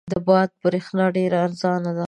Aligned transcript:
د 0.13 0.13
باد 0.27 0.49
برېښنا 0.63 1.05
ډېره 1.15 1.37
ارزانه 1.45 1.91
ده. 1.97 1.99